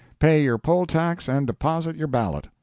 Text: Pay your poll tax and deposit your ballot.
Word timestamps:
Pay 0.17 0.41
your 0.41 0.57
poll 0.57 0.87
tax 0.87 1.27
and 1.29 1.45
deposit 1.45 1.95
your 1.95 2.07
ballot. 2.07 2.47